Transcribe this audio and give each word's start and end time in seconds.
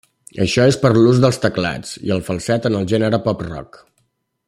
Això 0.45 0.63
és 0.69 0.77
per 0.85 0.91
l'ús 0.95 1.19
dels 1.25 1.39
teclats 1.43 1.91
i 2.09 2.15
el 2.17 2.25
falset 2.31 2.67
en 2.71 2.79
el 2.81 2.91
gènere 2.95 3.21
pop 3.29 3.45
rock. 3.53 3.83